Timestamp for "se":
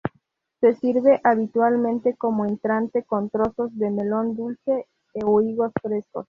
0.61-0.73